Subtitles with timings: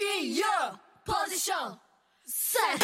[0.00, 1.78] In your position,
[2.26, 2.80] set.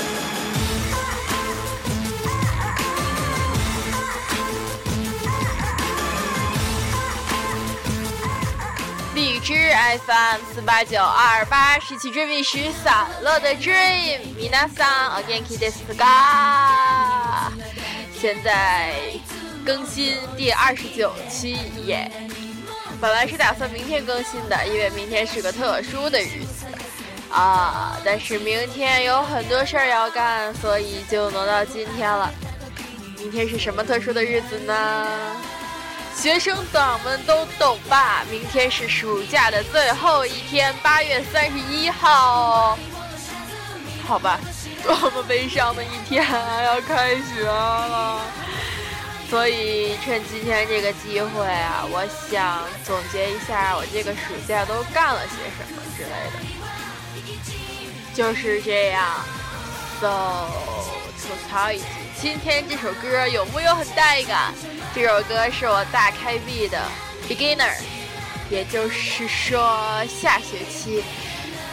[9.12, 9.54] 荔枝
[10.06, 17.52] FM 四八九二八十七追觅时散了的 Dream，米娜桑 again k i d e s g a
[18.16, 18.94] 现在
[19.66, 22.08] 更新第二十九期耶。
[23.00, 26.59] 本来是打算明天更新的，因为明天是个特殊的日子
[27.32, 27.98] 啊。
[28.04, 32.30] 但是明天有很多事儿要干，所以就挪到今天了。
[33.18, 35.06] 明天是什么特殊的日子呢？
[36.14, 38.24] 学生党们都懂吧？
[38.30, 42.78] 明天是暑假的最后一天，八月三十一号。
[44.06, 44.40] 好吧，
[44.82, 46.62] 多么悲伤的一天啊！
[46.62, 48.20] 要开学了。
[49.30, 56.59] 所以趁今天这个机会啊，我想总结一下我这个暑假都干了些什么之类的。
[58.14, 59.06] 就是这样
[60.00, 60.48] ，so
[61.22, 61.84] 吐槽一句，
[62.20, 64.52] 今天这首歌有木有很带感？
[64.94, 66.82] 这首歌是我大开闭的
[67.28, 67.72] beginner，
[68.50, 71.02] 也就是说下学期，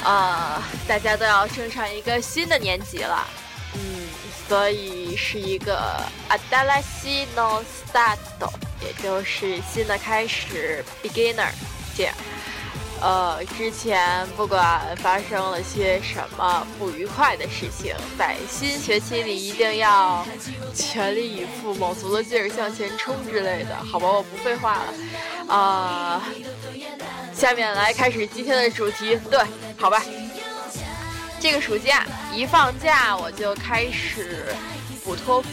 [0.04, 3.28] 呃，大家都要升上一个新的年级了，
[3.74, 4.08] 嗯，
[4.48, 6.00] 所以是一个
[6.30, 11.50] adalasino stato，也就是新的开始 beginner，
[11.98, 12.14] 这样。
[13.00, 20.26] 呃，之前不管发生了些什么不愉快的事情，在新学期里一定要
[20.74, 24.08] 全力以赴、卯足了劲儿向前冲之类的，好吧？
[24.08, 26.24] 我不废话了，啊，
[27.34, 29.16] 下面来开始今天的主题。
[29.30, 29.40] 对，
[29.78, 30.02] 好吧，
[31.40, 32.04] 这个暑假
[32.34, 34.46] 一放假我就开始
[35.06, 35.50] 补托福，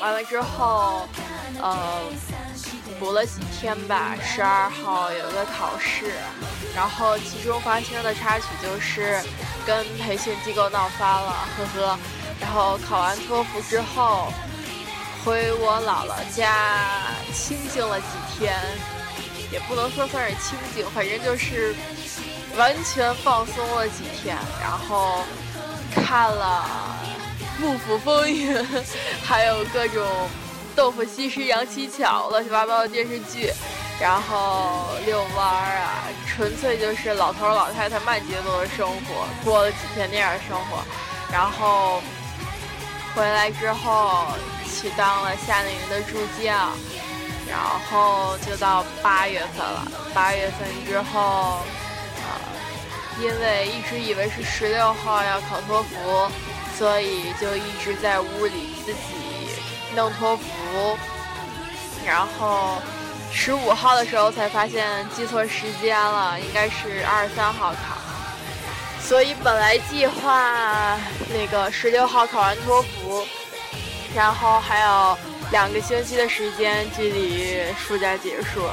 [0.00, 1.06] 完了之后，
[1.60, 2.00] 呃。
[3.00, 6.12] 补了几天吧，十二号有个考试，
[6.74, 9.20] 然后其中发生的插曲就是
[9.66, 11.98] 跟培训机构闹翻了，呵呵。
[12.40, 14.32] 然后考完托福之后，
[15.24, 16.88] 回我姥姥家
[17.32, 18.06] 清静了几
[18.36, 18.58] 天，
[19.50, 21.74] 也不能说算是清静，反正就是
[22.56, 24.36] 完全放松了几天。
[24.60, 25.22] 然后
[25.94, 26.64] 看了
[27.62, 28.56] 《幕府风云》，
[29.22, 30.04] 还有各种。
[30.76, 33.48] 豆腐西施、杨七巧，乱七八糟的电视剧，
[34.00, 40.82] 然后遛弯儿啊，纯粹就是老头老太太慢节奏的生活，过了几天那样的生活，
[41.32, 42.02] 然后
[43.14, 44.26] 回来之后
[44.66, 46.70] 去当了夏令营的助教，
[47.48, 49.86] 然后就到八月份了。
[50.12, 51.58] 八月份之后，
[52.24, 56.30] 呃，因为一直以为是十六号要考托福，
[56.76, 58.98] 所以就一直在屋里自己。
[59.96, 60.98] 弄托福，
[62.04, 62.82] 然后
[63.36, 67.98] 十五号的时候才发现记错时间了，应该是二十三号考，
[69.02, 70.96] 所以本来计划
[71.28, 73.26] 那个十六号考完托福，
[74.14, 75.18] 然后还有
[75.50, 78.66] 两个星期的时间距离暑假结束，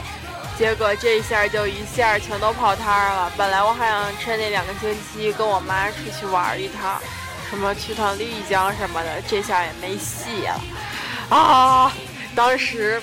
[0.58, 3.32] 结果这一下就一下全都泡汤了。
[3.36, 7.02] 本来我还想趁那两个星期跟我妈出去玩一趟，
[7.50, 10.62] 什么去趟丽江什么的，这下也没戏了。
[11.36, 11.92] 啊！
[12.34, 13.02] 当时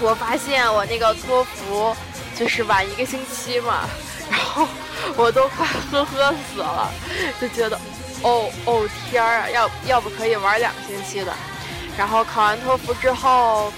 [0.00, 1.96] 我发现我那个托福
[2.36, 3.88] 就是晚一个星期嘛，
[4.30, 4.66] 然后
[5.16, 6.90] 我都快呵呵死了，
[7.40, 7.78] 就觉得
[8.22, 11.32] 哦哦天啊，要要不可以玩两个星期的。
[11.96, 13.72] 然后考完托福之后，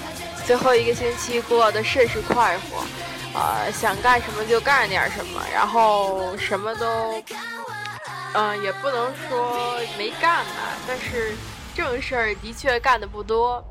[0.45, 2.85] 最后一个星期过得甚是快活，
[3.33, 7.23] 呃，想干什么就干点什么，然后什么都，
[8.35, 11.37] 嗯，也不能说没干吧，但是。
[11.77, 13.65] 正事儿的确干的不多，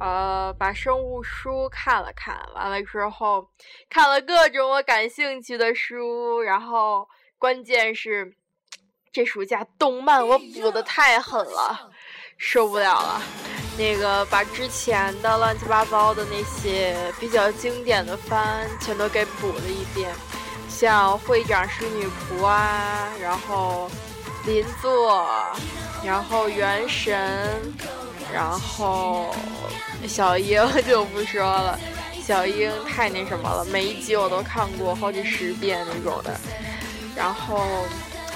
[0.00, 3.48] 呃，把生物书看了看，完了之后
[3.90, 8.34] 看了各种我感兴趣的书，然后关键是
[9.12, 11.90] 这暑假动漫我补的太狠了，
[12.36, 13.22] 受不了了。
[13.76, 20.12] 那个把之前的乱七八糟的那些比较经典的番全都给补了一遍，
[20.68, 23.90] 像会长是女仆啊，然后。
[24.46, 25.28] 邻座，
[26.02, 27.60] 然后原神，
[28.32, 29.34] 然后
[30.06, 31.78] 小樱就不说了，
[32.24, 36.38] 小樱太那什么了，每一集我都看过好几十遍那种的，
[37.16, 37.86] 然后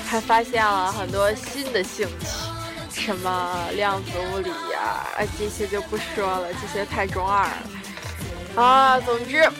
[0.07, 8.63] 还发现了很多新的兴趣，什么量子物理呀，啊这些就不说了，这些太中二了。
[8.63, 9.51] 啊，总之，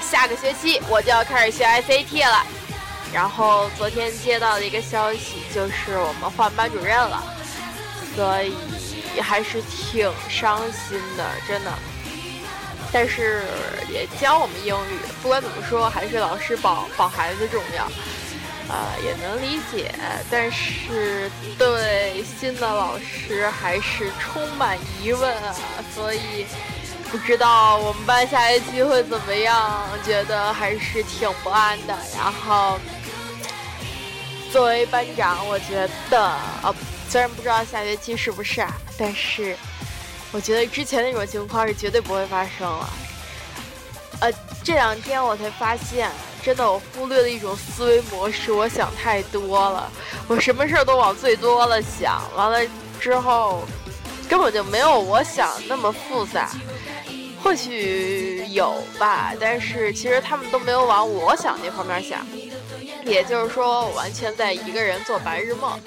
[0.00, 2.44] 下个学期我就要开始学 SAT 了。
[3.12, 7.22] 然后昨天接到的一个消息，就是我们换班主任了，
[8.14, 11.72] 所以还是挺伤心的，真的。
[12.92, 13.44] 但是
[13.88, 17.88] 也教我们英语，不管怎么说，还是老师保保孩子重要。
[18.68, 19.92] 啊，也能理解，
[20.30, 25.54] 但是对新的老师还是充满疑问啊，
[25.94, 26.46] 所以
[27.10, 31.98] 不知道我们班下学期会怎么样，觉得还是挺不安的。
[32.16, 32.78] 然后
[34.50, 36.72] 作为班长，我觉得啊，
[37.12, 39.54] 虽然不知道下学期是不是啊，但是
[40.32, 42.88] 我觉得之前那种情况是绝对不会发生了。
[44.20, 44.32] 呃，
[44.64, 46.10] 这两天我才发现。
[46.42, 48.50] 真的，我忽略了一种思维模式。
[48.50, 49.92] 我想太多了，
[50.26, 52.58] 我什么事儿都往最多了想，完了
[52.98, 53.62] 之后
[54.26, 56.50] 根本就没有我想那么复杂。
[57.42, 62.26] 或许有吧，但是其实他们都没有往我想那方面想。
[63.04, 65.78] 也就是说，完全在一个人做白日梦，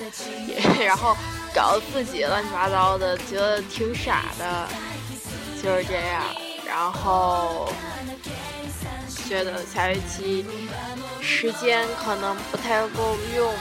[0.79, 1.15] 然后
[1.53, 4.67] 搞得自己乱七八糟的，觉得挺傻的，
[5.62, 6.23] 就是这样。
[6.67, 7.71] 然后。
[9.27, 10.45] 觉得下学期
[11.19, 13.51] 时间可能不太够用，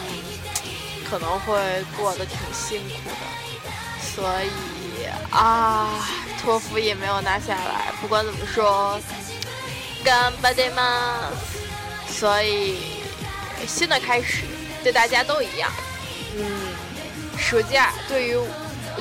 [1.09, 1.59] 可能会
[1.97, 5.89] 过得挺辛苦的，所以啊，
[6.43, 7.91] 托福也没有拿下来。
[7.99, 9.01] 不管怎么说，
[10.05, 11.31] 干巴爹吗？
[12.09, 12.77] 所以
[13.67, 14.45] 新的开始
[14.83, 15.71] 对大家都一样。
[16.37, 16.45] 嗯，
[17.39, 18.37] 暑假对于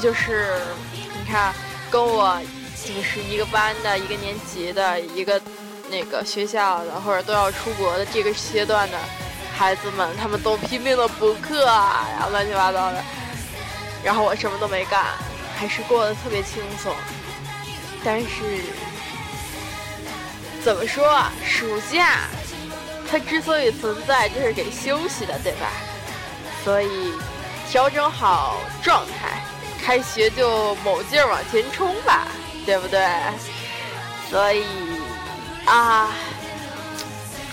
[0.02, 0.60] 就是
[0.98, 1.54] 你看
[1.90, 2.40] 跟我
[2.86, 5.42] 就是一个班的一个年级的一个。
[5.92, 8.98] 那个学校的或者都要出国的这个阶段的
[9.56, 13.04] 孩子们，他们都拼命的补课啊，然后乱七八糟的，
[14.04, 15.06] 然后我什么都没干，
[15.56, 16.96] 还是过得特别轻松。
[18.04, 18.28] 但是
[20.64, 22.22] 怎么说啊，暑假
[23.14, 25.70] 它之所以存在，就是给休息的，对吧？
[26.64, 27.14] 所以
[27.70, 29.44] 调整好状态，
[29.80, 32.26] 开学就猛劲儿往前冲吧，
[32.66, 33.08] 对不对？
[34.32, 34.66] 所以。
[35.66, 36.12] 啊，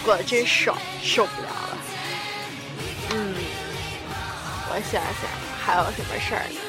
[0.03, 1.79] 过得真爽，受不了了。
[3.11, 3.35] 嗯，
[4.71, 5.31] 我想想
[5.63, 6.61] 还有什么事儿呢？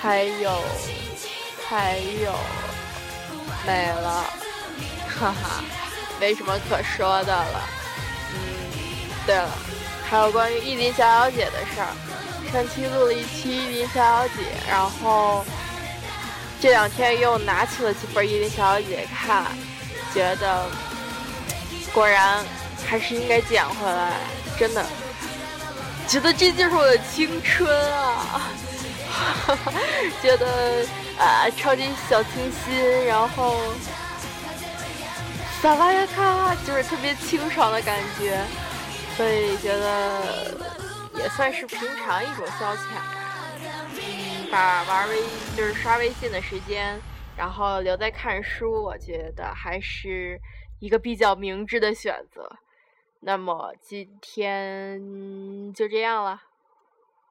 [0.00, 0.60] 还有，
[1.68, 2.34] 还有，
[3.64, 4.24] 没了，
[5.06, 5.62] 哈哈，
[6.20, 7.68] 没什么可说的了。
[8.34, 8.38] 嗯，
[9.26, 9.50] 对了，
[10.08, 11.88] 还有关于意林小小姐的事儿。
[12.52, 14.34] 上期录了一期意林小小姐，
[14.68, 15.44] 然后
[16.60, 19.44] 这两天又拿起了几本意林小小姐看。
[20.14, 20.64] 觉得
[21.92, 22.42] 果然
[22.88, 24.12] 还是应该捡回来，
[24.58, 24.84] 真的，
[26.08, 28.40] 觉得这就是我的青春啊！
[30.22, 30.86] 觉得
[31.18, 33.60] 啊，超级小清新，然后
[35.60, 38.40] 萨拉亚卡就是特别清爽的感觉，
[39.16, 40.54] 所以觉得
[41.14, 43.16] 也算是平常一种消遣吧。
[43.96, 45.20] 嗯，把玩微
[45.56, 47.00] 就是刷微信的时间。
[47.36, 50.40] 然后留在看书，我觉得还是
[50.80, 52.50] 一个比较明智的选择。
[53.20, 56.42] 那么今天就这样了，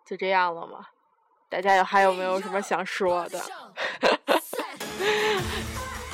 [0.06, 0.88] 就这样了吗？
[1.50, 3.39] 大家有还有没有什么想说的？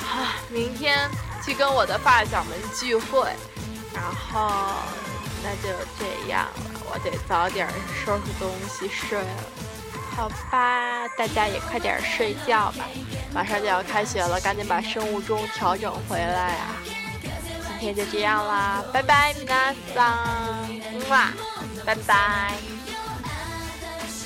[0.02, 1.08] 啊，明天
[1.44, 3.28] 去跟我的发小们聚会，
[3.92, 4.50] 然后
[5.42, 5.68] 那就
[5.98, 7.68] 这样了，我得早点
[8.04, 9.44] 收拾东西睡了。
[10.16, 12.84] 好吧，大家也快点睡觉吧，
[13.34, 16.76] 马上就要开学了，赶紧把生物钟调整回来啊！
[17.80, 20.16] 今天就这样啦，拜拜，米娜桑，
[21.10, 21.32] 哇，
[21.84, 22.73] 拜拜。